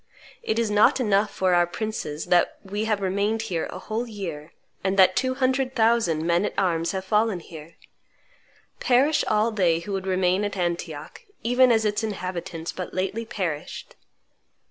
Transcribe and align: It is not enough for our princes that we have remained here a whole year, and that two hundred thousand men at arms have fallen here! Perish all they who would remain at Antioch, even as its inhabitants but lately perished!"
It 0.41 0.57
is 0.57 0.71
not 0.71 0.99
enough 0.99 1.29
for 1.29 1.53
our 1.53 1.67
princes 1.67 2.25
that 2.25 2.57
we 2.63 2.85
have 2.85 3.01
remained 3.01 3.43
here 3.43 3.67
a 3.67 3.77
whole 3.77 4.07
year, 4.07 4.51
and 4.83 4.97
that 4.97 5.15
two 5.15 5.35
hundred 5.35 5.75
thousand 5.75 6.25
men 6.25 6.43
at 6.43 6.55
arms 6.57 6.91
have 6.93 7.05
fallen 7.05 7.39
here! 7.39 7.75
Perish 8.79 9.23
all 9.27 9.51
they 9.51 9.81
who 9.81 9.93
would 9.93 10.07
remain 10.07 10.43
at 10.43 10.57
Antioch, 10.57 11.21
even 11.43 11.71
as 11.71 11.85
its 11.85 12.03
inhabitants 12.03 12.71
but 12.71 12.95
lately 12.95 13.25
perished!" 13.25 13.95